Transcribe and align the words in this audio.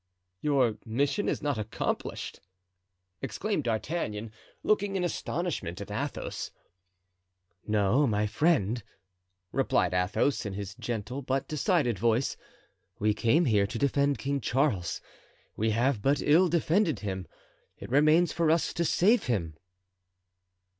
"Your 0.41 0.79
mission 0.83 1.29
is 1.29 1.43
not 1.43 1.59
accomplished?" 1.59 2.39
exclaimed 3.21 3.65
D'Artagnan, 3.65 4.31
looking 4.63 4.95
in 4.95 5.03
astonishment 5.03 5.79
at 5.79 5.91
Athos. 5.91 6.49
"No, 7.67 8.07
my 8.07 8.25
friend," 8.25 8.81
replied 9.51 9.93
Athos, 9.93 10.43
in 10.43 10.53
his 10.53 10.73
gentle 10.73 11.21
but 11.21 11.47
decided 11.47 11.99
voice, 11.99 12.35
"we 12.97 13.13
came 13.13 13.45
here 13.45 13.67
to 13.67 13.77
defend 13.77 14.17
King 14.17 14.41
Charles; 14.41 15.01
we 15.55 15.69
have 15.69 16.01
but 16.01 16.19
ill 16.19 16.49
defended 16.49 17.01
him—it 17.01 17.87
remains 17.91 18.33
for 18.33 18.49
us 18.49 18.73
to 18.73 18.83
save 18.83 19.25
him!" 19.25 19.55